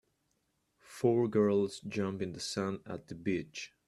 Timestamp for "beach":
3.13-3.71